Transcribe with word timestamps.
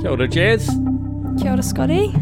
Kia 0.00 0.10
ora, 0.10 0.28
Jazz. 0.28 0.68
Kia 1.40 1.52
ora, 1.52 1.62
Scotty. 1.62 2.12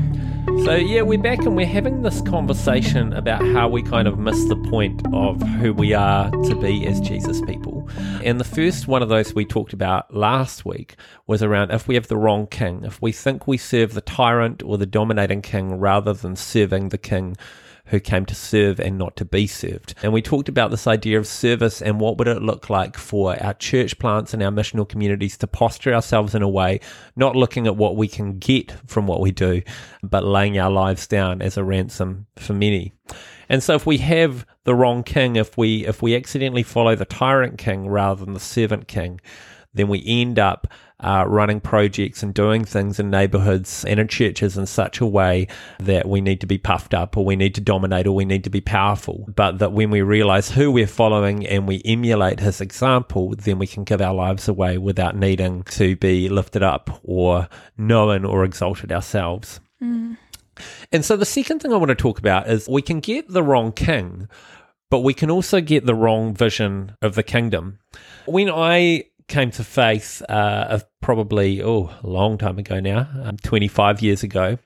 So, 0.65 0.75
yeah, 0.75 1.03
we're 1.03 1.19
back 1.19 1.41
and 1.41 1.57
we're 1.57 1.67
having 1.67 2.03
this 2.03 2.21
conversation 2.23 3.13
about 3.13 3.45
how 3.49 3.69
we 3.69 3.83
kind 3.83 4.09
of 4.09 4.19
miss 4.19 4.45
the 4.45 4.57
point 4.57 5.03
of 5.13 5.43
who 5.43 5.75
we 5.75 5.93
are 5.93 6.31
to 6.31 6.55
be 6.55 6.87
as 6.87 7.01
Jesus 7.01 7.41
people. 7.43 7.89
And 8.23 8.41
the 8.41 8.45
first 8.45 8.89
one 8.89 9.03
of 9.03 9.09
those 9.09 9.35
we 9.35 9.45
talked 9.45 9.73
about 9.73 10.15
last 10.15 10.65
week 10.65 10.97
was 11.27 11.43
around 11.43 11.73
if 11.73 11.87
we 11.89 11.95
have 11.95 12.09
the 12.09 12.17
wrong 12.17 12.47
king, 12.47 12.85
if 12.85 13.03
we 13.03 13.13
think 13.13 13.47
we 13.47 13.59
serve 13.59 13.95
the 13.95 14.01
tyrant 14.01 14.63
or 14.63 14.79
the 14.79 14.87
dominating 14.87 15.43
king 15.43 15.75
rather 15.79 16.15
than 16.15 16.37
serving 16.37 16.89
the 16.89 16.99
king 16.99 17.37
who 17.87 18.01
came 18.01 18.25
to 18.27 18.35
serve 18.35 18.81
and 18.81 18.97
not 18.97 19.17
to 19.17 19.25
be 19.25 19.47
served. 19.47 19.95
And 20.03 20.13
we 20.13 20.23
talked 20.23 20.49
about 20.49 20.71
this 20.71 20.87
idea 20.87 21.19
of 21.19 21.27
service 21.27 21.83
and 21.83 22.01
what 22.01 22.19
would 22.19 22.29
it 22.29 22.43
look 22.43 22.71
like 22.71 22.97
for 22.97 23.41
our 23.43 23.55
church 23.55 23.99
plants 23.99 24.33
and 24.33 24.43
our 24.43 24.51
missional 24.51 24.89
communities 24.89 25.37
to 25.39 25.47
posture 25.47 25.93
ourselves 25.93 26.35
in 26.35 26.43
a 26.43 26.49
way, 26.49 26.81
not 27.15 27.37
looking 27.37 27.67
at 27.67 27.77
what 27.77 27.97
we 27.97 28.09
can 28.09 28.39
get 28.39 28.73
from 28.87 29.07
what 29.07 29.21
we 29.21 29.33
do, 29.33 29.61
but 30.03 30.25
laying 30.25 30.59
our 30.59 30.71
lives 30.71 31.07
down 31.07 31.43
as 31.43 31.57
a 31.57 31.65
ransom 31.65 32.27
for 32.37 32.55
many. 32.55 32.93
And 33.49 33.63
so 33.63 33.75
if 33.75 33.85
we 33.85 33.99
have 33.99 34.47
the 34.65 34.75
wrong 34.75 35.03
king, 35.03 35.37
if 35.37 35.59
we 35.59 35.87
if 35.87 36.01
we 36.01 36.17
accidentally 36.17 36.63
follow 36.63 36.97
the 36.97 37.05
tyrant 37.05 37.59
king 37.59 37.87
rather 37.89 38.25
than 38.25 38.33
the 38.33 38.41
servant 38.41 38.89
king, 38.89 39.21
then 39.75 39.89
we 39.89 40.03
end 40.07 40.39
up 40.39 40.67
uh, 41.05 41.25
running 41.27 41.61
projects 41.61 42.23
and 42.23 42.33
doing 42.33 42.65
things 42.65 42.99
in 42.99 43.11
neighborhoods 43.11 43.85
and 43.85 44.01
in 44.01 44.09
churches 44.09 44.57
in 44.57 44.65
such 44.65 45.01
a 45.01 45.07
way 45.07 45.47
that 45.79 46.09
we 46.09 46.23
need 46.23 46.41
to 46.41 46.47
be 46.47 46.57
puffed 46.57 46.95
up 46.95 47.17
or 47.17 47.25
we 47.25 47.37
need 47.37 47.55
to 47.55 47.61
dominate 47.61 48.07
or 48.07 48.13
we 48.13 48.25
need 48.25 48.43
to 48.43 48.51
be 48.51 48.63
powerful. 48.63 49.27
But 49.37 49.59
that 49.59 49.73
when 49.73 49.91
we 49.91 50.01
realize 50.01 50.51
who 50.51 50.73
we're 50.73 50.87
following 50.87 51.47
and 51.47 51.69
we 51.69 51.83
emulate 51.85 52.41
his 52.41 52.63
example, 52.63 53.35
then 53.37 53.59
we 53.59 53.67
can 53.67 53.85
give 53.85 54.01
our 54.01 54.15
lives 54.15 54.49
away 54.49 54.79
without 54.79 55.15
needing 55.15 55.63
to 55.65 55.95
be 55.97 56.31
lifted 56.31 56.63
up 56.63 57.01
or 57.05 57.49
known 57.77 58.25
or 58.25 58.43
exalted 58.43 58.91
ourselves. 58.91 59.61
Mm. 59.83 60.17
And 60.91 61.05
so 61.05 61.17
the 61.17 61.27
second 61.27 61.61
thing 61.61 61.75
I 61.75 61.77
want 61.77 61.91
to 61.91 61.95
talk 61.95 62.19
about 62.19 62.49
is 62.49 62.67
we 62.67 62.81
can 62.81 63.01
get 63.01 63.29
the 63.29 63.43
wrong 63.43 63.73
king, 63.73 64.29
but 64.91 65.01
we 65.01 65.13
can 65.13 65.31
also 65.31 65.61
get 65.61 65.85
the 65.85 65.95
wrong 65.95 66.33
vision 66.33 66.97
of 67.03 67.15
the 67.15 67.23
kingdom. 67.23 67.79
When 68.25 68.49
I 68.49 69.05
came 69.29 69.51
to 69.53 69.65
faith 69.65 70.23
uh, 70.29 70.67
of 70.69 70.85
probably 71.01 71.63
oh 71.63 71.91
a 72.03 72.07
long 72.07 72.39
time 72.39 72.59
ago 72.59 72.81
now, 72.81 73.09
um, 73.23 73.37
25 73.39 74.03
years 74.03 74.23
ago. 74.23 74.59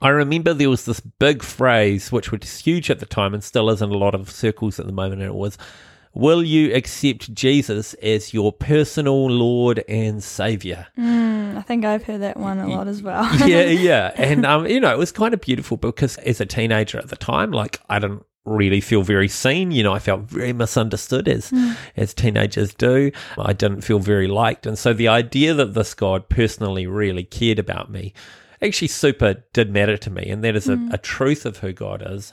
I 0.00 0.08
remember 0.08 0.52
there 0.52 0.70
was 0.70 0.84
this 0.84 0.98
big 0.98 1.44
phrase 1.44 2.10
which 2.10 2.32
was 2.32 2.58
huge 2.58 2.90
at 2.90 2.98
the 2.98 3.06
time 3.06 3.34
and 3.34 3.44
still 3.44 3.70
is 3.70 3.80
in 3.80 3.90
a 3.90 3.96
lot 3.96 4.16
of 4.16 4.30
circles 4.30 4.80
at 4.80 4.86
the 4.86 4.92
moment, 4.92 5.22
and 5.22 5.30
it 5.30 5.34
was, 5.34 5.56
"Will 6.12 6.42
you 6.42 6.74
accept 6.74 7.32
Jesus 7.32 7.94
as 7.94 8.34
your 8.34 8.52
personal 8.52 9.30
Lord 9.30 9.84
and 9.88 10.22
Savior?" 10.22 10.88
Mm, 10.98 11.56
I 11.56 11.62
think 11.62 11.84
I've 11.84 12.02
heard 12.02 12.22
that 12.22 12.36
one 12.36 12.58
a 12.58 12.66
lot 12.66 12.88
as 12.88 13.00
well. 13.00 13.24
yeah, 13.46 13.66
yeah, 13.66 14.10
and 14.16 14.44
um, 14.44 14.66
you 14.66 14.80
know, 14.80 14.90
it 14.90 14.98
was 14.98 15.12
kind 15.12 15.34
of 15.34 15.40
beautiful 15.40 15.76
because 15.76 16.16
as 16.18 16.40
a 16.40 16.46
teenager 16.46 16.98
at 16.98 17.08
the 17.08 17.16
time, 17.16 17.52
like 17.52 17.80
I 17.88 18.00
didn't 18.00 18.26
really 18.44 18.80
feel 18.80 19.02
very 19.02 19.28
seen. 19.28 19.70
You 19.70 19.82
know, 19.82 19.92
I 19.92 19.98
felt 19.98 20.22
very 20.22 20.52
misunderstood 20.52 21.28
as 21.28 21.50
Mm. 21.50 21.76
as 21.96 22.12
teenagers 22.14 22.74
do. 22.74 23.10
I 23.38 23.52
didn't 23.52 23.82
feel 23.82 23.98
very 23.98 24.26
liked, 24.26 24.66
and 24.66 24.78
so 24.78 24.92
the 24.92 25.08
idea 25.08 25.54
that 25.54 25.74
this 25.74 25.94
God 25.94 26.28
personally 26.28 26.86
really 26.86 27.24
cared 27.24 27.58
about 27.58 27.90
me 27.90 28.12
actually 28.60 28.88
super 28.88 29.42
did 29.52 29.72
matter 29.72 29.96
to 29.96 30.10
me, 30.10 30.28
and 30.28 30.44
that 30.44 30.54
is 30.54 30.68
a, 30.68 30.78
a 30.92 30.98
truth 30.98 31.44
of 31.44 31.58
who 31.58 31.72
God 31.72 32.02
is. 32.06 32.32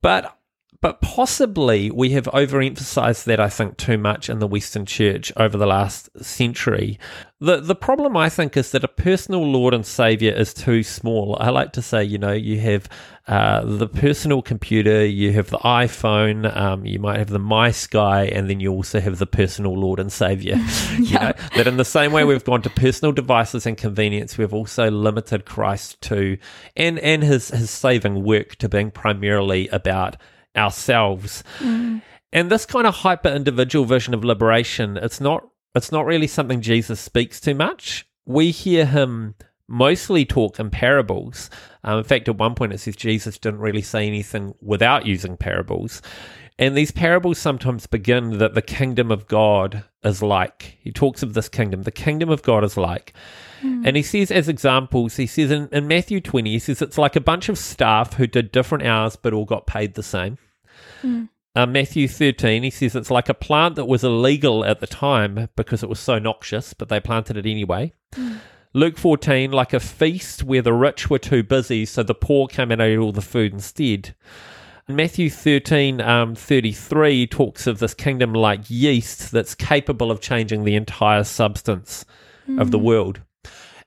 But 0.00 0.34
but 0.82 1.00
possibly 1.02 1.90
we 1.90 2.10
have 2.10 2.24
overemphasized 2.26 3.24
that 3.24 3.38
I 3.38 3.48
think 3.48 3.76
too 3.76 3.98
much 3.98 4.30
in 4.30 4.38
the 4.38 4.46
Western 4.46 4.86
Church 4.86 5.30
over 5.36 5.58
the 5.58 5.66
last 5.66 6.08
century. 6.24 6.98
The 7.38 7.60
the 7.60 7.74
problem 7.74 8.16
I 8.16 8.28
think 8.28 8.56
is 8.56 8.70
that 8.72 8.84
a 8.84 8.88
personal 8.88 9.44
Lord 9.44 9.74
and 9.74 9.84
Savior 9.84 10.32
is 10.32 10.54
too 10.54 10.82
small. 10.82 11.36
I 11.40 11.50
like 11.50 11.72
to 11.74 11.82
say, 11.82 12.02
you 12.04 12.18
know, 12.18 12.32
you 12.32 12.60
have 12.60 12.88
uh, 13.28 13.62
the 13.64 13.86
personal 13.88 14.42
computer, 14.42 15.04
you 15.04 15.32
have 15.34 15.50
the 15.50 15.58
iPhone, 15.58 16.54
um, 16.56 16.84
you 16.84 16.98
might 16.98 17.18
have 17.18 17.28
the 17.30 17.38
My 17.38 17.70
Sky, 17.70 18.24
and 18.24 18.48
then 18.50 18.60
you 18.60 18.72
also 18.72 19.00
have 19.00 19.18
the 19.18 19.26
personal 19.26 19.78
Lord 19.78 20.00
and 20.00 20.10
Savior. 20.10 20.56
you 20.96 21.04
Yeah. 21.04 21.18
know, 21.28 21.32
that 21.56 21.66
in 21.66 21.76
the 21.76 21.84
same 21.84 22.12
way 22.12 22.24
we've 22.24 22.44
gone 22.44 22.62
to 22.62 22.70
personal 22.70 23.12
devices 23.12 23.66
and 23.66 23.76
convenience, 23.76 24.38
we've 24.38 24.54
also 24.54 24.90
limited 24.90 25.44
Christ 25.44 26.00
to 26.02 26.38
and 26.76 26.98
and 27.00 27.22
his 27.22 27.48
his 27.50 27.70
saving 27.70 28.24
work 28.24 28.56
to 28.56 28.68
being 28.68 28.90
primarily 28.90 29.68
about 29.68 30.16
ourselves. 30.56 31.42
And 32.32 32.50
this 32.50 32.66
kind 32.66 32.86
of 32.86 32.94
hyper 32.94 33.28
individual 33.28 33.84
vision 33.84 34.14
of 34.14 34.24
liberation, 34.24 34.96
it's 34.96 35.20
not 35.20 35.46
it's 35.74 35.92
not 35.92 36.06
really 36.06 36.26
something 36.26 36.60
Jesus 36.60 37.00
speaks 37.00 37.40
too 37.40 37.54
much. 37.54 38.06
We 38.26 38.50
hear 38.50 38.86
him 38.86 39.34
mostly 39.68 40.24
talk 40.24 40.58
in 40.58 40.68
parables. 40.70 41.48
Um, 41.84 41.98
in 41.98 42.04
fact, 42.04 42.28
at 42.28 42.36
one 42.36 42.54
point 42.54 42.72
it 42.72 42.78
says 42.78 42.96
Jesus 42.96 43.38
didn't 43.38 43.60
really 43.60 43.82
say 43.82 44.06
anything 44.06 44.54
without 44.60 45.06
using 45.06 45.36
parables. 45.36 46.02
And 46.60 46.76
these 46.76 46.90
parables 46.90 47.38
sometimes 47.38 47.86
begin 47.86 48.36
that 48.36 48.52
the 48.52 48.60
kingdom 48.60 49.10
of 49.10 49.26
God 49.26 49.82
is 50.04 50.22
like. 50.22 50.76
He 50.82 50.92
talks 50.92 51.22
of 51.22 51.32
this 51.32 51.48
kingdom. 51.48 51.84
The 51.84 51.90
kingdom 51.90 52.28
of 52.28 52.42
God 52.42 52.64
is 52.64 52.76
like. 52.76 53.14
Hmm. 53.62 53.82
And 53.86 53.96
he 53.96 54.02
says, 54.02 54.30
as 54.30 54.46
examples, 54.46 55.16
he 55.16 55.26
says 55.26 55.50
in, 55.50 55.70
in 55.72 55.88
Matthew 55.88 56.20
20, 56.20 56.50
he 56.50 56.58
says 56.58 56.82
it's 56.82 56.98
like 56.98 57.16
a 57.16 57.20
bunch 57.20 57.48
of 57.48 57.56
staff 57.56 58.12
who 58.12 58.26
did 58.26 58.52
different 58.52 58.84
hours 58.84 59.16
but 59.16 59.32
all 59.32 59.46
got 59.46 59.66
paid 59.66 59.94
the 59.94 60.02
same. 60.02 60.36
Hmm. 61.00 61.24
Uh, 61.56 61.64
Matthew 61.64 62.06
13, 62.06 62.62
he 62.62 62.70
says 62.70 62.94
it's 62.94 63.10
like 63.10 63.30
a 63.30 63.34
plant 63.34 63.76
that 63.76 63.86
was 63.86 64.04
illegal 64.04 64.62
at 64.62 64.80
the 64.80 64.86
time 64.86 65.48
because 65.56 65.82
it 65.82 65.88
was 65.88 65.98
so 65.98 66.18
noxious, 66.18 66.74
but 66.74 66.90
they 66.90 67.00
planted 67.00 67.38
it 67.38 67.46
anyway. 67.46 67.94
Hmm. 68.14 68.36
Luke 68.74 68.98
14, 68.98 69.50
like 69.50 69.72
a 69.72 69.80
feast 69.80 70.44
where 70.44 70.62
the 70.62 70.74
rich 70.74 71.08
were 71.08 71.18
too 71.18 71.42
busy, 71.42 71.86
so 71.86 72.02
the 72.02 72.14
poor 72.14 72.46
came 72.48 72.70
and 72.70 72.82
ate 72.82 72.98
all 72.98 73.12
the 73.12 73.22
food 73.22 73.54
instead. 73.54 74.14
Matthew 74.96 75.30
13, 75.30 76.00
um, 76.00 76.34
33 76.34 77.26
talks 77.26 77.66
of 77.66 77.78
this 77.78 77.94
kingdom 77.94 78.32
like 78.32 78.68
yeast 78.68 79.30
that's 79.32 79.54
capable 79.54 80.10
of 80.10 80.20
changing 80.20 80.64
the 80.64 80.74
entire 80.74 81.24
substance 81.24 82.04
of 82.58 82.70
the 82.70 82.78
world. 82.78 83.20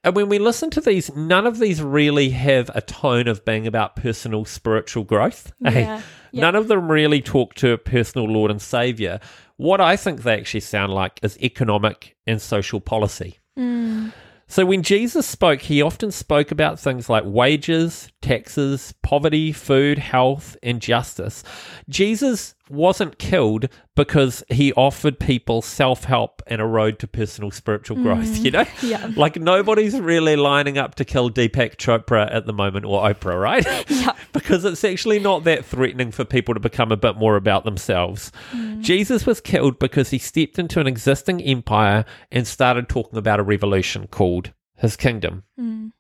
And 0.03 0.15
when 0.15 0.27
we 0.27 0.37
listen 0.37 0.69
to 0.71 0.81
these, 0.81 1.13
none 1.15 1.47
of 1.47 1.59
these 1.59 1.81
really 1.81 2.29
have 2.31 2.69
a 2.75 2.81
tone 2.81 3.27
of 3.27 3.45
being 3.45 3.67
about 3.67 3.95
personal 3.95 4.43
spiritual 4.43 5.05
growth. 5.05 5.53
eh? 5.65 5.81
Yeah. 5.81 6.01
None 6.33 6.55
of 6.55 6.67
them 6.67 6.91
really 6.91 7.21
talk 7.21 7.53
to 7.55 7.71
a 7.71 7.77
personal 7.77 8.27
Lord 8.27 8.51
and 8.51 8.61
Savior. 8.61 9.19
What 9.55 9.79
I 9.79 9.95
think 9.95 10.23
they 10.23 10.37
actually 10.37 10.59
sound 10.59 10.93
like 10.93 11.19
is 11.23 11.37
economic 11.39 12.17
and 12.27 12.41
social 12.41 12.81
policy. 12.81 13.39
Mm. 13.57 14.11
So 14.47 14.65
when 14.65 14.83
Jesus 14.83 15.25
spoke, 15.25 15.61
he 15.61 15.81
often 15.81 16.11
spoke 16.11 16.51
about 16.51 16.79
things 16.79 17.09
like 17.09 17.23
wages, 17.25 18.09
taxes, 18.21 18.93
poverty, 19.01 19.51
food, 19.51 19.97
health, 19.97 20.57
and 20.61 20.81
justice. 20.81 21.43
Jesus 21.89 22.53
wasn't 22.69 23.19
killed 23.19 23.67
because 23.95 24.43
he 24.49 24.73
offered 24.73 25.19
people 25.19 25.61
self 25.61 26.05
help 26.05 26.41
and 26.47 26.61
a 26.61 26.65
road 26.65 26.99
to 26.99 27.07
personal 27.07 27.51
spiritual 27.51 27.97
growth, 27.97 28.37
you 28.39 28.51
know? 28.51 28.65
Yeah. 28.81 29.11
Like 29.15 29.37
nobody's 29.37 29.99
really 29.99 30.35
lining 30.35 30.77
up 30.77 30.95
to 30.95 31.05
kill 31.05 31.29
Deepak 31.29 31.77
Chopra 31.77 32.33
at 32.33 32.45
the 32.45 32.53
moment 32.53 32.85
or 32.85 33.01
Oprah, 33.01 33.39
right? 33.39 33.65
Yeah. 33.89 34.13
because 34.33 34.65
it's 34.65 34.83
actually 34.83 35.19
not 35.19 35.45
that 35.45 35.63
threatening 35.63 36.11
for 36.11 36.25
people 36.25 36.53
to 36.53 36.59
become 36.59 36.91
a 36.91 36.97
bit 36.97 37.15
more 37.15 37.35
about 37.35 37.63
themselves. 37.63 38.31
Jesus 38.79 39.25
was 39.25 39.39
killed 39.39 39.79
because 39.79 40.09
he 40.09 40.17
stepped 40.17 40.59
into 40.59 40.79
an 40.79 40.87
existing 40.87 41.41
empire 41.41 42.03
and 42.31 42.45
started 42.45 42.89
talking 42.89 43.17
about 43.17 43.39
a 43.39 43.43
revolution 43.43 44.07
called 44.07 44.51
his 44.75 44.95
kingdom. 44.95 45.43
Mm. 45.59 45.91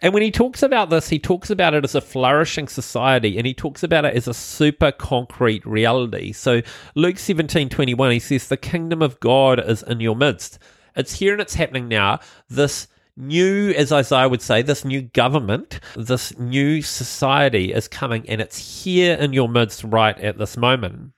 And 0.00 0.12
when 0.12 0.22
he 0.22 0.30
talks 0.30 0.62
about 0.62 0.90
this, 0.90 1.08
he 1.08 1.18
talks 1.18 1.50
about 1.50 1.74
it 1.74 1.84
as 1.84 1.94
a 1.94 2.00
flourishing 2.00 2.68
society 2.68 3.36
and 3.36 3.46
he 3.46 3.54
talks 3.54 3.82
about 3.82 4.04
it 4.04 4.14
as 4.14 4.28
a 4.28 4.34
super 4.34 4.92
concrete 4.92 5.64
reality. 5.66 6.32
So 6.32 6.62
Luke 6.94 7.18
17 7.18 7.68
21, 7.68 8.10
he 8.10 8.18
says, 8.18 8.48
The 8.48 8.56
kingdom 8.56 9.02
of 9.02 9.20
God 9.20 9.58
is 9.58 9.82
in 9.82 10.00
your 10.00 10.16
midst. 10.16 10.58
It's 10.96 11.18
here 11.18 11.32
and 11.32 11.42
it's 11.42 11.54
happening 11.54 11.88
now. 11.88 12.20
This 12.48 12.88
new, 13.16 13.70
as 13.70 13.92
Isaiah 13.92 14.28
would 14.28 14.42
say, 14.42 14.62
this 14.62 14.84
new 14.84 15.02
government, 15.02 15.80
this 15.96 16.36
new 16.38 16.82
society 16.82 17.72
is 17.72 17.88
coming 17.88 18.28
and 18.28 18.40
it's 18.40 18.84
here 18.84 19.14
in 19.14 19.32
your 19.32 19.48
midst 19.48 19.84
right 19.84 20.18
at 20.18 20.38
this 20.38 20.56
moment. 20.56 21.12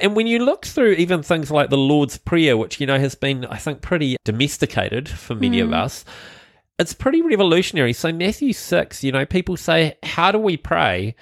And 0.00 0.14
when 0.14 0.26
you 0.26 0.38
look 0.38 0.66
through 0.66 0.92
even 0.92 1.22
things 1.22 1.50
like 1.50 1.70
the 1.70 1.76
Lord's 1.76 2.16
Prayer, 2.16 2.56
which, 2.56 2.80
you 2.80 2.86
know, 2.86 2.98
has 2.98 3.14
been, 3.14 3.44
I 3.46 3.56
think, 3.56 3.80
pretty 3.80 4.16
domesticated 4.24 5.08
for 5.08 5.34
many 5.34 5.60
of 5.60 5.70
mm. 5.70 5.74
us, 5.74 6.04
it's 6.80 6.94
pretty 6.94 7.20
revolutionary. 7.20 7.92
So, 7.92 8.10
Matthew 8.10 8.54
6, 8.54 9.04
you 9.04 9.12
know, 9.12 9.26
people 9.26 9.56
say, 9.58 9.98
How 10.02 10.32
do 10.32 10.38
we 10.38 10.56
pray? 10.56 11.14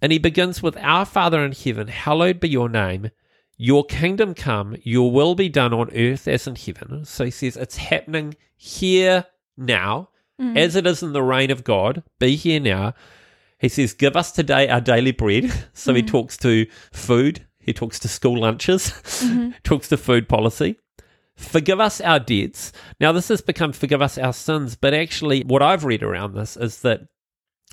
And 0.00 0.12
he 0.12 0.18
begins 0.18 0.62
with, 0.62 0.76
Our 0.78 1.04
Father 1.04 1.44
in 1.44 1.52
heaven, 1.52 1.88
hallowed 1.88 2.38
be 2.38 2.48
your 2.48 2.68
name. 2.68 3.10
Your 3.58 3.84
kingdom 3.84 4.34
come, 4.34 4.76
your 4.82 5.10
will 5.10 5.34
be 5.34 5.48
done 5.48 5.74
on 5.74 5.90
earth 5.94 6.26
as 6.28 6.46
in 6.46 6.54
heaven. 6.54 7.04
So 7.04 7.24
he 7.24 7.30
says, 7.32 7.56
It's 7.56 7.76
happening 7.76 8.36
here 8.56 9.26
now, 9.56 10.10
mm-hmm. 10.40 10.56
as 10.56 10.76
it 10.76 10.86
is 10.86 11.02
in 11.02 11.12
the 11.12 11.22
reign 11.22 11.50
of 11.50 11.64
God. 11.64 12.04
Be 12.20 12.36
here 12.36 12.60
now. 12.60 12.94
He 13.58 13.68
says, 13.68 13.94
Give 13.94 14.16
us 14.16 14.30
today 14.30 14.68
our 14.68 14.80
daily 14.80 15.12
bread. 15.12 15.52
So 15.74 15.92
he 15.94 16.02
mm-hmm. 16.02 16.12
talks 16.12 16.36
to 16.38 16.66
food, 16.92 17.44
he 17.58 17.72
talks 17.72 17.98
to 18.00 18.08
school 18.08 18.40
lunches, 18.40 18.90
mm-hmm. 19.02 19.50
talks 19.64 19.88
to 19.88 19.96
food 19.96 20.28
policy. 20.28 20.76
Forgive 21.36 21.80
us 21.80 22.00
our 22.00 22.20
debts. 22.20 22.72
Now, 23.00 23.12
this 23.12 23.28
has 23.28 23.40
become 23.40 23.72
forgive 23.72 24.02
us 24.02 24.18
our 24.18 24.32
sins, 24.32 24.76
but 24.76 24.94
actually, 24.94 25.42
what 25.42 25.62
I've 25.62 25.84
read 25.84 26.02
around 26.02 26.34
this 26.34 26.56
is 26.56 26.82
that 26.82 27.02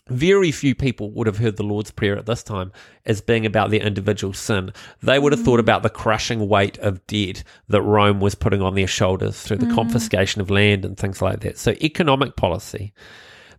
very 0.08 0.52
few 0.52 0.74
people 0.74 1.12
would 1.12 1.28
have 1.28 1.38
heard 1.38 1.58
the 1.58 1.64
Lord's 1.64 1.92
Prayer 1.92 2.18
at 2.18 2.26
this 2.26 2.44
time 2.44 2.72
as 3.06 3.22
being 3.22 3.46
about 3.46 3.70
their 3.70 3.82
individual 3.82 4.34
sin. 4.34 4.72
They 5.02 5.20
would 5.20 5.34
have 5.34 5.44
thought 5.44 5.58
mm. 5.58 5.64
about 5.64 5.84
the 5.84 5.90
crushing 5.90 6.48
weight 6.48 6.78
of 6.80 7.06
debt 7.06 7.44
that 7.68 7.82
Rome 7.82 8.20
was 8.20 8.36
putting 8.36 8.62
on 8.62 8.76
their 8.76 8.88
shoulders 8.88 9.42
through 9.42 9.58
the 9.58 9.68
mm. 9.68 9.76
confiscation 9.76 10.42
of 10.42 10.50
land 10.50 10.84
and 10.84 10.98
things 10.98 11.22
like 11.22 11.42
that. 11.42 11.58
So, 11.58 11.72
economic 11.82 12.36
policy. 12.36 12.94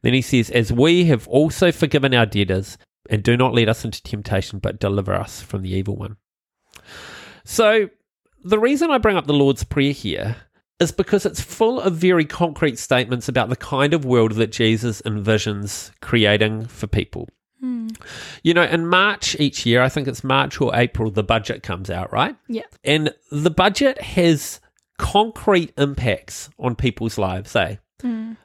Then 0.02 0.14
he 0.14 0.22
says, 0.22 0.50
As 0.50 0.72
we 0.72 1.04
have 1.04 1.28
also 1.28 1.70
forgiven 1.72 2.14
our 2.14 2.26
debtors, 2.26 2.78
and 3.08 3.22
do 3.22 3.36
not 3.36 3.54
lead 3.54 3.68
us 3.68 3.84
into 3.84 4.02
temptation, 4.02 4.58
but 4.58 4.80
deliver 4.80 5.14
us 5.14 5.40
from 5.40 5.62
the 5.62 5.70
evil 5.70 5.96
one. 5.96 6.16
So, 7.44 7.88
the 8.44 8.58
reason 8.58 8.90
I 8.90 8.98
bring 8.98 9.16
up 9.16 9.26
the 9.26 9.32
Lord's 9.32 9.64
Prayer 9.64 9.92
here 9.92 10.36
is 10.78 10.92
because 10.92 11.26
it's 11.26 11.40
full 11.40 11.78
of 11.80 11.94
very 11.94 12.24
concrete 12.24 12.78
statements 12.78 13.28
about 13.28 13.50
the 13.50 13.56
kind 13.56 13.92
of 13.92 14.04
world 14.04 14.32
that 14.32 14.50
Jesus 14.50 15.02
envisions 15.02 15.90
creating 16.00 16.66
for 16.66 16.86
people. 16.86 17.28
You 18.42 18.54
know, 18.54 18.62
in 18.62 18.86
March 18.86 19.38
each 19.38 19.66
year, 19.66 19.82
I 19.82 19.90
think 19.90 20.08
it's 20.08 20.24
March 20.24 20.58
or 20.60 20.74
April, 20.74 21.10
the 21.10 21.22
budget 21.22 21.62
comes 21.62 21.90
out, 21.90 22.10
right? 22.12 22.34
Yeah. 22.48 22.62
And 22.82 23.12
the 23.30 23.50
budget 23.50 24.00
has 24.00 24.60
concrete 24.98 25.72
impacts 25.76 26.48
on 26.58 26.74
people's 26.76 27.18
lives, 27.18 27.54
eh? 27.54 27.76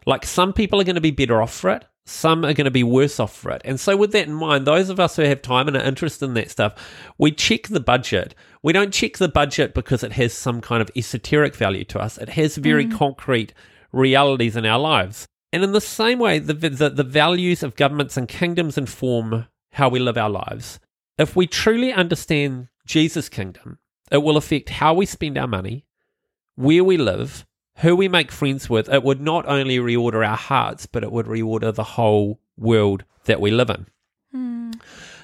Like 0.06 0.26
some 0.26 0.52
people 0.52 0.82
are 0.82 0.84
going 0.84 0.96
to 0.96 1.02
be 1.02 1.12
better 1.12 1.42
off 1.42 1.54
for 1.54 1.70
it, 1.70 1.86
some 2.06 2.46
are 2.46 2.54
going 2.54 2.66
to 2.66 2.72
be 2.72 2.84
worse 2.84 3.20
off 3.20 3.36
for 3.36 3.52
it. 3.52 3.62
And 3.66 3.80
so, 3.80 3.98
with 3.98 4.12
that 4.12 4.28
in 4.28 4.34
mind, 4.34 4.66
those 4.66 4.90
of 4.90 5.00
us 5.00 5.16
who 5.16 5.24
have 5.24 5.42
time 5.42 5.68
and 5.68 5.76
are 5.76 5.84
interested 5.84 6.26
in 6.26 6.36
that 6.36 6.52
stuff, 6.52 6.74
we 7.18 7.32
check 7.32 7.68
the 7.68 7.80
budget. 7.80 8.36
We 8.62 8.74
don't 8.74 8.94
check 8.94 9.18
the 9.18 9.28
budget 9.28 9.74
because 9.74 10.04
it 10.04 10.14
has 10.14 10.34
some 10.34 10.62
kind 10.62 10.82
of 10.82 10.92
esoteric 10.96 11.56
value 11.56 11.84
to 11.86 12.00
us, 12.00 12.18
it 12.18 12.30
has 12.30 12.58
very 12.58 12.86
mm. 12.86 12.98
concrete 12.98 13.54
realities 13.92 14.56
in 14.56 14.66
our 14.66 14.80
lives. 14.80 15.28
And 15.52 15.64
in 15.64 15.72
the 15.72 15.82
same 15.82 16.20
way, 16.20 16.40
the, 16.40 16.54
the, 16.54 16.90
the 16.90 17.04
values 17.04 17.64
of 17.64 17.78
governments 17.78 18.18
and 18.18 18.28
kingdoms 18.28 18.78
inform 18.78 19.48
how 19.72 19.88
we 19.88 20.00
live 20.00 20.18
our 20.18 20.30
lives. 20.30 20.80
If 21.18 21.36
we 21.36 21.48
truly 21.48 21.94
understand 21.94 22.68
Jesus' 22.86 23.30
kingdom, 23.30 23.80
it 24.12 24.18
will 24.18 24.38
affect 24.38 24.70
how 24.70 24.94
we 24.94 25.06
spend 25.06 25.38
our 25.38 25.48
money, 25.48 25.86
where 26.56 26.84
we 26.84 26.98
live, 26.98 27.46
who 27.78 27.96
we 27.96 28.08
make 28.08 28.32
friends 28.32 28.70
with. 28.70 28.90
It 28.90 29.04
would 29.04 29.22
not 29.22 29.46
only 29.48 29.78
reorder 29.78 30.28
our 30.28 30.38
hearts, 30.38 30.86
but 30.86 31.04
it 31.04 31.12
would 31.12 31.26
reorder 31.26 31.74
the 31.74 31.84
whole 31.84 32.40
world 32.58 33.04
that 33.26 33.42
we 33.42 33.52
live 33.52 33.70
in. 33.70 33.88
Hmm. 34.32 34.72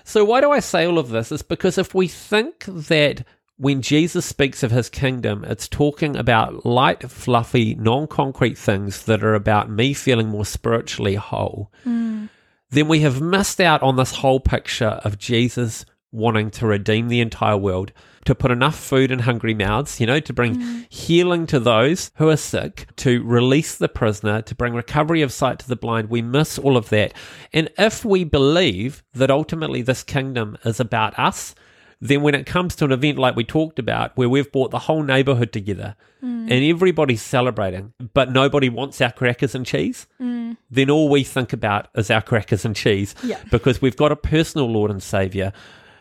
So, 0.04 0.26
why 0.26 0.42
do 0.42 0.52
I 0.52 0.60
say 0.60 0.86
all 0.86 1.00
of 1.00 1.10
this? 1.10 1.32
Is 1.32 1.42
because 1.42 1.78
if 1.78 1.94
we 1.94 2.08
think 2.08 2.66
that 2.66 3.26
when 3.58 3.82
Jesus 3.82 4.26
speaks 4.26 4.64
of 4.64 4.72
his 4.72 4.90
kingdom, 4.90 5.46
it's 5.46 5.68
talking 5.68 6.18
about 6.18 6.66
light, 6.66 7.10
fluffy, 7.10 7.76
non 7.76 8.08
concrete 8.08 8.58
things 8.58 9.04
that 9.04 9.24
are 9.24 9.36
about 9.36 9.70
me 9.70 9.94
feeling 9.94 10.30
more 10.30 10.46
spiritually 10.46 11.16
whole, 11.16 11.72
hmm. 11.84 12.26
then 12.72 12.88
we 12.88 13.02
have 13.02 13.22
missed 13.22 13.62
out 13.62 13.82
on 13.84 13.96
this 13.96 14.16
whole 14.16 14.40
picture 14.40 15.00
of 15.04 15.18
Jesus 15.18 15.86
wanting 16.12 16.52
to 16.52 16.68
redeem 16.68 17.08
the 17.08 17.22
entire 17.22 17.56
world, 17.56 17.92
to 18.26 18.36
put 18.36 18.52
enough 18.52 18.78
food 18.78 19.12
in 19.12 19.20
hungry 19.20 19.54
mouths, 19.54 20.00
you 20.00 20.06
know, 20.06 20.20
to 20.20 20.34
bring 20.34 20.56
mm. 20.56 20.86
healing 20.90 21.48
to 21.48 21.60
those 21.60 22.12
who 22.16 22.30
are 22.30 22.38
sick, 22.38 22.88
to 22.98 23.24
release 23.24 23.76
the 23.76 23.90
prisoner, 23.90 24.42
to 24.44 24.56
bring 24.56 24.74
recovery 24.74 25.22
of 25.22 25.32
sight 25.32 25.60
to 25.60 25.68
the 25.68 25.76
blind. 25.76 26.10
We 26.10 26.22
miss 26.22 26.58
all 26.58 26.78
of 26.78 26.90
that. 26.90 27.14
And 27.54 27.70
if 27.78 28.06
we 28.06 28.24
believe 28.24 29.04
that 29.14 29.32
ultimately 29.32 29.82
this 29.82 30.04
kingdom 30.04 30.58
is 30.64 30.80
about 30.80 31.18
us, 31.18 31.56
then 32.02 32.24
when 32.24 32.34
it 32.34 32.48
comes 32.48 32.76
to 32.76 32.86
an 32.86 32.92
event 32.92 33.20
like 33.20 33.36
we 33.36 33.44
talked 33.44 33.78
about, 33.78 34.18
where 34.18 34.28
we've 34.28 34.52
brought 34.52 34.72
the 34.72 34.80
whole 34.80 35.04
neighborhood 35.04 35.54
together 35.54 35.96
mm. 36.22 36.52
and 36.52 36.52
everybody's 36.52 37.22
celebrating, 37.22 37.94
but 38.14 38.32
nobody 38.32 38.70
wants 38.70 39.00
our 39.02 39.12
crackers 39.12 39.54
and 39.54 39.66
cheese, 39.68 40.08
mm. 40.20 40.58
then 40.72 40.90
all 40.90 41.10
we 41.10 41.24
think 41.24 41.54
about 41.54 41.90
is 41.96 42.10
our 42.10 42.22
crackers 42.22 42.66
and 42.66 42.76
cheese 42.76 43.14
Yeah. 43.24 43.38
because 43.52 43.82
we've 43.82 43.96
got 43.96 44.12
a 44.12 44.16
personal 44.16 44.68
Lord 44.68 44.90
and 44.90 45.02
Savior, 45.02 45.54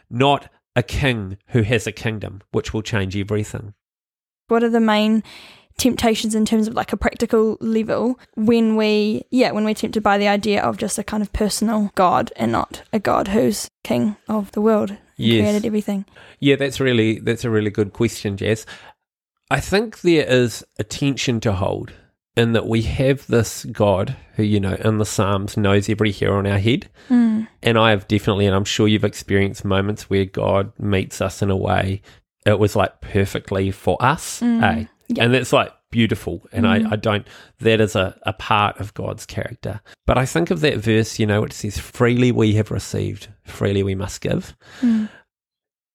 not 0.09 0.51
a 0.77 0.83
king 0.83 1.39
who 1.49 1.63
has 1.63 1.87
a 1.87 1.93
kingdom, 1.93 2.41
which 2.53 2.73
will 2.73 2.83
change 2.83 3.17
everything. 3.17 3.75
What 4.49 4.63
are 4.63 4.69
the 4.71 4.81
main 4.81 5.23
temptations 5.79 6.35
in 6.35 6.45
terms 6.45 6.69
of 6.69 6.75
like 6.75 6.93
a 6.93 6.97
practical 6.97 7.57
level 7.61 8.19
when 8.37 8.77
we, 8.77 9.23
yeah, 9.31 9.51
when 9.53 9.65
we're 9.65 9.75
tempted 9.75 10.03
by 10.03 10.19
the 10.19 10.29
idea 10.29 10.63
of 10.63 10.77
just 10.77 10.99
a 10.99 11.05
kind 11.05 11.23
of 11.23 11.33
personal 11.33 11.91
God 11.95 12.33
and 12.37 12.53
not 12.53 12.83
a 12.93 12.99
God 12.99 13.29
who's 13.29 13.69
king 13.83 14.17
of 14.29 14.53
the 14.53 14.61
world 14.61 14.91
and 14.91 14.99
Yes. 15.17 15.43
created 15.43 15.67
everything? 15.67 16.05
Yeah, 16.39 16.57
that's 16.57 16.81
really 16.81 17.19
that's 17.19 17.45
a 17.45 17.51
really 17.51 17.71
good 17.71 17.93
question, 17.93 18.37
jess 18.37 18.67
I 19.51 19.59
think 19.61 20.03
there 20.03 20.25
is 20.27 20.65
a 20.79 20.85
tension 20.85 21.41
to 21.41 21.53
hold 21.53 21.93
in 22.37 22.53
that 22.53 22.67
we 22.67 22.83
have 22.83 23.27
this 23.27 23.65
God 23.65 24.17
who, 24.35 24.43
you 24.43 24.61
know, 24.61 24.75
in 24.75 24.99
the 24.99 25.05
Psalms 25.05 25.57
knows 25.57 25.89
every 25.89 26.13
hair 26.13 26.35
on 26.35 26.47
our 26.47 26.59
head. 26.59 26.89
Mm. 27.09 27.49
And 27.63 27.79
I 27.79 27.91
have 27.91 28.09
definitely, 28.09 28.47
and 28.47 28.55
I'm 28.55 28.65
sure 28.65 28.89
you've 28.89 29.05
experienced 29.05 29.65
moments 29.65 30.09
where 30.09 30.25
God 30.25 30.73
meets 30.79 31.21
us 31.21 31.43
in 31.43 31.51
a 31.51 31.57
way 31.57 32.03
it 32.47 32.59
was 32.59 32.77
like 32.77 33.01
perfectly 33.01 33.71
for 33.71 33.97
us. 34.01 34.41
eh? 34.65 34.85
yeah. 35.09 35.25
And 35.25 35.35
that's 35.35 35.53
like 35.53 35.73
beautiful. 35.91 36.43
And 36.53 36.67
I, 36.67 36.93
I 36.93 36.97
don't, 36.97 37.27
that 37.59 37.81
is 37.81 37.97
a, 37.97 38.19
a 38.23 38.33
part 38.33 38.79
of 38.81 38.95
God's 38.95 39.27
character. 39.27 39.81
But 40.07 40.19
I 40.19 40.27
think 40.27 40.51
of 40.51 40.61
that 40.61 40.79
verse, 40.79 41.19
you 41.19 41.27
know, 41.27 41.45
it 41.45 41.53
says, 41.53 41.79
freely 41.79 42.33
we 42.33 42.55
have 42.55 42.71
received, 42.71 43.29
freely 43.45 43.83
we 43.83 43.95
must 43.95 44.21
give. 44.21 44.57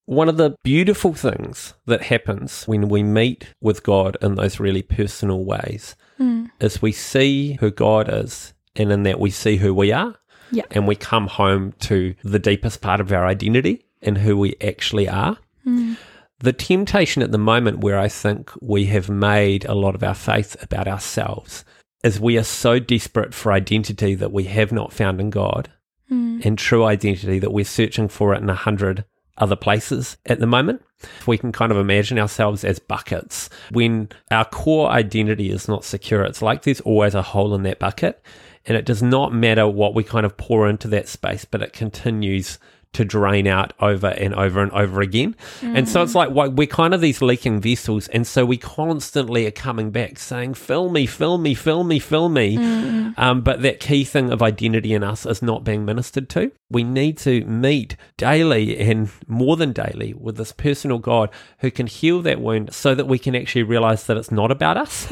One 0.05 0.29
of 0.29 0.37
the 0.37 0.55
beautiful 0.63 1.13
things 1.15 1.73
that 1.87 2.03
happens 2.03 2.65
when 2.65 2.89
we 2.89 3.01
meet 3.01 3.53
with 3.59 3.81
God 3.81 4.17
in 4.21 4.35
those 4.35 4.59
really 4.59 4.83
personal 4.83 5.43
ways 5.43 5.95
Mm. 6.19 6.49
is 6.59 6.81
we 6.81 6.91
see 6.91 7.57
who 7.59 7.71
God 7.71 8.09
is, 8.11 8.53
and 8.75 8.91
in 8.91 9.03
that 9.03 9.19
we 9.19 9.29
see 9.31 9.57
who 9.57 9.73
we 9.73 9.91
are, 9.91 10.15
Yeah. 10.51 10.63
and 10.71 10.87
we 10.87 10.95
come 10.95 11.27
home 11.27 11.73
to 11.81 12.15
the 12.23 12.39
deepest 12.39 12.81
part 12.81 13.01
of 13.01 13.11
our 13.11 13.25
identity 13.25 13.85
and 14.01 14.17
who 14.17 14.37
we 14.37 14.55
actually 14.61 15.09
are. 15.09 15.37
Mm. 15.65 15.97
The 16.39 16.53
temptation 16.53 17.21
at 17.21 17.31
the 17.31 17.37
moment, 17.37 17.79
where 17.79 17.97
I 17.97 18.07
think 18.07 18.51
we 18.61 18.85
have 18.85 19.09
made 19.09 19.65
a 19.65 19.73
lot 19.73 19.95
of 19.95 20.03
our 20.03 20.13
faith 20.13 20.55
about 20.61 20.87
ourselves, 20.87 21.65
is 22.03 22.19
we 22.19 22.37
are 22.37 22.43
so 22.43 22.77
desperate 22.79 23.33
for 23.33 23.51
identity 23.51 24.15
that 24.15 24.31
we 24.31 24.43
have 24.43 24.71
not 24.71 24.93
found 24.93 25.19
in 25.19 25.29
God, 25.29 25.69
mm. 26.11 26.45
and 26.45 26.57
true 26.57 26.83
identity 26.83 27.39
that 27.39 27.51
we're 27.51 27.65
searching 27.65 28.07
for 28.07 28.33
it 28.35 28.41
in 28.41 28.49
a 28.49 28.55
hundred 28.55 29.05
other 29.37 29.55
places 29.55 30.17
at 30.25 30.39
the 30.39 30.47
moment. 30.47 30.81
We 31.27 31.37
can 31.37 31.51
kind 31.51 31.71
of 31.71 31.77
imagine 31.77 32.17
ourselves 32.17 32.63
as 32.63 32.79
buckets. 32.79 33.49
When 33.71 34.09
our 34.31 34.45
core 34.45 34.89
identity 34.89 35.51
is 35.51 35.67
not 35.67 35.83
secure, 35.83 36.23
it's 36.23 36.41
like 36.41 36.63
there's 36.63 36.81
always 36.81 37.15
a 37.15 37.21
hole 37.21 37.53
in 37.53 37.63
that 37.63 37.79
bucket, 37.79 38.23
and 38.65 38.77
it 38.77 38.85
does 38.85 39.03
not 39.03 39.33
matter 39.33 39.67
what 39.67 39.93
we 39.93 40.03
kind 40.03 40.25
of 40.25 40.37
pour 40.37 40.67
into 40.67 40.87
that 40.89 41.07
space, 41.07 41.45
but 41.45 41.61
it 41.61 41.73
continues 41.73 42.57
to 42.95 43.05
drain 43.05 43.47
out 43.47 43.73
over 43.79 44.07
and 44.07 44.33
over 44.33 44.61
and 44.61 44.71
over 44.71 45.01
again. 45.01 45.35
And 45.61 45.87
so 45.87 46.01
it's 46.01 46.13
mm. 46.13 46.15
like 46.15 46.29
why- 46.31 46.47
we're 46.47 46.67
kind 46.67 46.93
of 46.93 47.01
these 47.01 47.21
leaking 47.21 47.61
vessels. 47.61 48.07
And 48.09 48.25
so 48.25 48.45
we 48.45 48.57
constantly 48.57 49.45
are 49.45 49.51
coming 49.51 49.91
back 49.91 50.17
saying, 50.17 50.55
fill 50.55 50.89
me, 50.89 51.05
fill 51.05 51.37
me, 51.37 51.53
fill 51.53 51.83
me, 51.83 51.99
fill 51.99 52.29
me. 52.29 52.57
Mm, 52.57 52.83
mm. 52.83 53.19
Um, 53.19 53.41
but 53.41 53.61
that 53.61 53.79
key 53.79 54.03
thing 54.03 54.31
of 54.31 54.41
identity 54.41 54.93
in 54.93 55.03
us 55.03 55.25
is 55.25 55.41
not 55.41 55.63
being 55.63 55.85
ministered 55.85 56.29
to. 56.29 56.51
We 56.69 56.83
need 56.83 57.17
to 57.19 57.45
meet 57.45 57.95
daily 58.17 58.77
and 58.79 59.09
more 59.27 59.55
than 59.55 59.71
daily 59.71 60.13
with 60.13 60.37
this 60.37 60.51
personal 60.51 60.99
God 60.99 61.29
who 61.59 61.71
can 61.71 61.87
heal 61.87 62.21
that 62.23 62.39
wound 62.41 62.73
so 62.73 62.95
that 62.95 63.07
we 63.07 63.19
can 63.19 63.35
actually 63.35 63.63
realize 63.63 64.05
that 64.07 64.17
it's 64.17 64.31
not 64.31 64.51
about 64.51 64.77
us. 64.77 65.07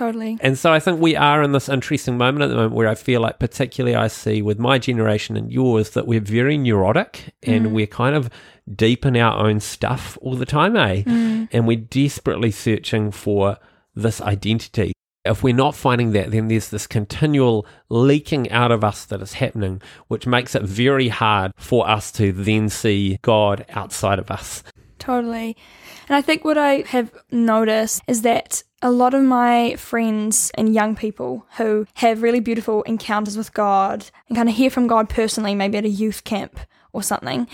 Totally. 0.00 0.38
And 0.40 0.56
so 0.56 0.72
I 0.72 0.80
think 0.80 0.98
we 0.98 1.14
are 1.14 1.42
in 1.42 1.52
this 1.52 1.68
interesting 1.68 2.16
moment 2.16 2.42
at 2.42 2.48
the 2.48 2.54
moment 2.54 2.72
where 2.72 2.88
I 2.88 2.94
feel 2.94 3.20
like, 3.20 3.38
particularly, 3.38 3.94
I 3.94 4.08
see 4.08 4.40
with 4.40 4.58
my 4.58 4.78
generation 4.78 5.36
and 5.36 5.52
yours, 5.52 5.90
that 5.90 6.06
we're 6.06 6.22
very 6.22 6.56
neurotic 6.56 7.34
and 7.42 7.74
we're 7.74 7.86
kind 7.86 8.16
of 8.16 8.30
deep 8.74 9.04
in 9.04 9.14
our 9.18 9.46
own 9.46 9.60
stuff 9.60 10.16
all 10.22 10.36
the 10.36 10.46
time, 10.46 10.74
eh? 10.74 11.02
And 11.52 11.66
we're 11.66 11.76
desperately 11.76 12.50
searching 12.50 13.10
for 13.10 13.58
this 13.94 14.22
identity. 14.22 14.94
If 15.26 15.42
we're 15.42 15.52
not 15.52 15.74
finding 15.74 16.12
that, 16.12 16.30
then 16.30 16.48
there's 16.48 16.70
this 16.70 16.86
continual 16.86 17.66
leaking 17.90 18.50
out 18.50 18.72
of 18.72 18.82
us 18.82 19.04
that 19.04 19.20
is 19.20 19.34
happening, 19.34 19.82
which 20.08 20.26
makes 20.26 20.54
it 20.54 20.62
very 20.62 21.08
hard 21.08 21.52
for 21.58 21.86
us 21.86 22.10
to 22.12 22.32
then 22.32 22.70
see 22.70 23.18
God 23.20 23.66
outside 23.68 24.18
of 24.18 24.30
us. 24.30 24.62
Totally. 24.98 25.58
And 26.08 26.16
I 26.16 26.22
think 26.22 26.42
what 26.42 26.56
I 26.56 26.84
have 26.86 27.12
noticed 27.30 28.00
is 28.06 28.22
that 28.22 28.62
a 28.82 28.90
lot 28.90 29.14
of 29.14 29.22
my 29.22 29.76
friends 29.76 30.50
and 30.54 30.74
young 30.74 30.96
people 30.96 31.46
who 31.58 31.86
have 31.94 32.22
really 32.22 32.40
beautiful 32.40 32.82
encounters 32.82 33.36
with 33.36 33.52
God 33.52 34.10
and 34.28 34.36
kind 34.36 34.48
of 34.48 34.54
hear 34.54 34.70
from 34.70 34.86
God 34.86 35.08
personally, 35.08 35.54
maybe 35.54 35.78
at 35.78 35.84
a 35.84 35.88
youth 35.88 36.24
camp 36.24 36.58
or 36.92 37.02
something, 37.02 37.46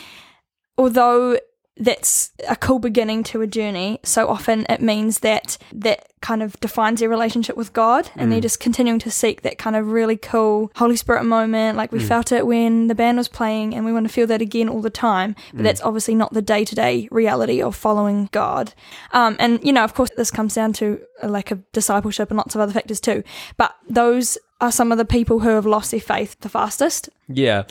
although 0.79 1.39
that's 1.77 2.33
a 2.49 2.57
cool 2.57 2.79
beginning 2.79 3.23
to 3.25 3.43
a 3.43 3.47
journey. 3.47 4.01
So 4.03 4.29
often 4.29 4.65
it 4.69 4.81
means 4.81 5.19
that 5.21 5.59
that 5.73 6.09
kind 6.23 6.43
of 6.43 6.59
defines 6.61 7.01
their 7.01 7.09
relationship 7.09 7.57
with 7.57 7.73
God 7.73 8.11
and 8.17 8.33
they're 8.33 8.39
mm. 8.39 8.43
just 8.43 8.59
continuing 8.59 8.99
to 9.01 9.11
seek 9.11 9.43
that 9.43 9.59
kind 9.59 9.77
of 9.77 9.89
really 9.89 10.17
cool 10.17 10.73
Holy 10.77 10.97
Spirit 10.97 11.25
moment. 11.25 11.77
Like 11.77 11.93
we 11.93 11.99
mm. 11.99 12.09
felt 12.09 12.33
it 12.33 12.47
when 12.47 12.87
the 12.87 12.95
band 12.95 13.19
was 13.19 13.29
playing 13.29 13.75
and 13.75 13.85
we 13.85 13.93
want 13.93 14.07
to 14.07 14.13
feel 14.13 14.27
that 14.29 14.41
again 14.41 14.69
all 14.69 14.81
the 14.81 14.91
time. 14.91 15.37
But 15.53 15.61
mm. 15.61 15.65
that's 15.65 15.83
obviously 15.83 16.15
not 16.15 16.33
the 16.33 16.43
day 16.43 16.65
to 16.65 16.75
day 16.75 17.09
reality 17.11 17.63
of 17.63 17.77
following 17.77 18.31
God. 18.33 18.73
Um, 19.13 19.37
and, 19.39 19.63
you 19.63 19.73
know, 19.73 19.85
of 19.85 19.95
course, 19.95 20.11
this 20.17 20.31
comes 20.31 20.55
down 20.55 20.73
to 20.75 21.01
a 21.23 21.29
lack 21.29 21.51
of 21.51 21.71
discipleship 21.73 22.31
and 22.31 22.39
lots 22.39 22.55
of 22.55 22.61
other 22.61 22.73
factors 22.73 23.01
too. 23.01 23.23
But 23.57 23.77
those 23.89 24.39
are 24.61 24.73
some 24.73 24.91
of 24.91 24.99
the 24.99 25.05
people 25.05 25.41
who 25.41 25.51
have 25.51 25.67
lost 25.67 25.91
their 25.91 26.01
faith 26.01 26.41
the 26.41 26.49
fastest. 26.49 27.11
Yeah. 27.29 27.65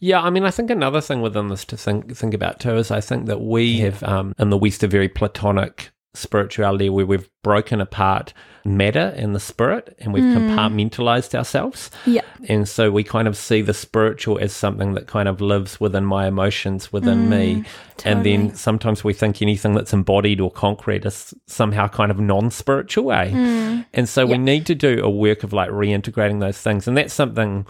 Yeah, 0.00 0.20
I 0.20 0.30
mean, 0.30 0.44
I 0.44 0.50
think 0.50 0.70
another 0.70 1.00
thing 1.00 1.20
within 1.20 1.48
this 1.48 1.64
to 1.66 1.76
think 1.76 2.16
think 2.16 2.34
about 2.34 2.60
too 2.60 2.76
is 2.76 2.90
I 2.90 3.00
think 3.00 3.26
that 3.26 3.40
we 3.40 3.78
have 3.80 4.02
um, 4.02 4.34
in 4.38 4.50
the 4.50 4.58
West 4.58 4.82
a 4.82 4.88
very 4.88 5.08
platonic 5.08 5.90
spirituality 6.14 6.88
where 6.88 7.06
we've 7.06 7.28
broken 7.42 7.80
apart 7.80 8.32
matter 8.64 9.14
and 9.16 9.34
the 9.34 9.40
spirit 9.40 9.96
and 10.00 10.12
we've 10.12 10.22
compartmentalized 10.22 11.34
ourselves. 11.34 11.90
Yeah. 12.06 12.22
And 12.48 12.68
so 12.68 12.90
we 12.90 13.04
kind 13.04 13.28
of 13.28 13.36
see 13.36 13.62
the 13.62 13.74
spiritual 13.74 14.38
as 14.38 14.52
something 14.52 14.94
that 14.94 15.06
kind 15.06 15.28
of 15.28 15.40
lives 15.40 15.80
within 15.80 16.04
my 16.04 16.26
emotions, 16.26 16.92
within 16.92 17.30
me. 17.30 17.64
And 18.04 18.24
then 18.24 18.54
sometimes 18.54 19.04
we 19.04 19.14
think 19.14 19.40
anything 19.40 19.74
that's 19.74 19.92
embodied 19.92 20.40
or 20.40 20.50
concrete 20.50 21.06
is 21.06 21.32
somehow 21.46 21.88
kind 21.88 22.10
of 22.10 22.18
non 22.18 22.50
spiritual, 22.50 23.12
eh? 23.12 23.82
And 23.94 24.08
so 24.08 24.26
we 24.26 24.38
need 24.38 24.66
to 24.66 24.74
do 24.74 25.02
a 25.02 25.10
work 25.10 25.44
of 25.44 25.52
like 25.52 25.70
reintegrating 25.70 26.40
those 26.40 26.58
things. 26.58 26.88
And 26.88 26.96
that's 26.96 27.14
something 27.14 27.66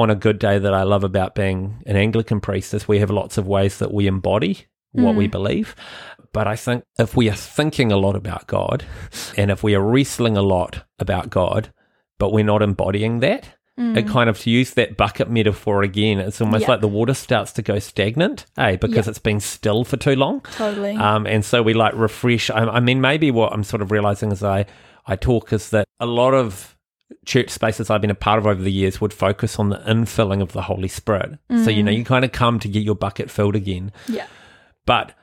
on 0.00 0.10
a 0.10 0.14
good 0.14 0.38
day 0.38 0.58
that 0.58 0.74
I 0.74 0.82
love 0.82 1.04
about 1.04 1.34
being 1.34 1.82
an 1.86 1.96
Anglican 1.96 2.40
priest 2.40 2.74
is 2.74 2.88
we 2.88 2.98
have 3.00 3.10
lots 3.10 3.38
of 3.38 3.46
ways 3.46 3.78
that 3.78 3.92
we 3.92 4.06
embody 4.06 4.66
what 4.92 5.14
we 5.14 5.28
believe. 5.28 5.76
But 6.32 6.48
I 6.48 6.56
think 6.56 6.82
if 6.98 7.16
we 7.16 7.28
are 7.30 7.34
thinking 7.34 7.92
a 7.92 7.96
lot 7.96 8.16
about 8.16 8.46
God 8.46 8.84
and 9.36 9.50
if 9.50 9.62
we 9.62 9.74
are 9.74 9.80
wrestling 9.82 10.36
a 10.36 10.42
lot 10.42 10.84
about 10.98 11.30
God, 11.30 11.72
but 12.18 12.32
we're 12.32 12.44
not 12.44 12.62
embodying 12.62 13.20
that, 13.20 13.48
it 13.78 14.06
kind 14.08 14.28
of 14.28 14.38
to 14.40 14.50
use 14.50 14.74
that 14.74 14.98
bucket 14.98 15.30
metaphor 15.30 15.82
again, 15.82 16.18
it's 16.18 16.40
almost 16.42 16.62
Yeah. 16.62 16.68
like 16.72 16.80
the 16.82 16.88
water 16.88 17.14
starts 17.14 17.50
to 17.52 17.62
go 17.62 17.78
stagnant, 17.78 18.44
eh? 18.58 18.76
Because 18.76 19.06
Yeah. 19.06 19.10
it's 19.10 19.18
been 19.18 19.40
still 19.40 19.84
for 19.84 19.96
too 19.96 20.16
long. 20.16 20.42
Totally. 20.56 20.96
Um, 20.96 21.26
and 21.26 21.42
so 21.44 21.62
we 21.62 21.72
like 21.72 21.94
refresh. 21.94 22.50
I, 22.50 22.64
I 22.66 22.80
mean, 22.80 23.00
maybe 23.00 23.30
what 23.30 23.54
I'm 23.54 23.64
sort 23.64 23.80
of 23.80 23.90
realizing 23.90 24.32
as 24.32 24.44
I, 24.44 24.66
I 25.06 25.16
talk 25.16 25.52
is 25.54 25.70
that 25.70 25.86
a 25.98 26.04
lot 26.06 26.34
of 26.34 26.76
church 27.24 27.50
spaces 27.50 27.90
I've 27.90 28.00
been 28.00 28.10
a 28.10 28.14
part 28.14 28.38
of 28.38 28.46
over 28.46 28.62
the 28.62 28.72
years 28.72 29.00
would 29.00 29.12
focus 29.12 29.58
on 29.58 29.68
the 29.68 29.78
infilling 29.78 30.42
of 30.42 30.52
the 30.52 30.62
Holy 30.62 30.88
Spirit. 30.88 31.38
So, 31.64 31.70
you 31.70 31.82
know, 31.82 31.92
mm. 31.92 31.98
you 31.98 32.04
kind 32.04 32.24
of 32.24 32.32
come 32.32 32.58
to 32.60 32.68
get 32.68 32.82
your 32.82 32.94
bucket 32.94 33.30
filled 33.30 33.56
again. 33.56 33.92
yeah. 34.08 34.26
But 34.86 35.14